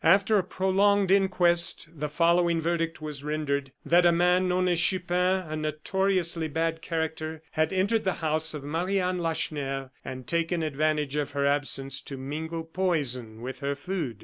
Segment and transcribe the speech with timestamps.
[0.03, 5.45] After a prolonged inquest the following verdict was rendered: "That a man known as Chupin,
[5.47, 11.17] a notoriously bad character, had entered the house of Marie Anne Lacheneur, and taken advantage
[11.17, 14.17] of her absence to mingle poison with her food."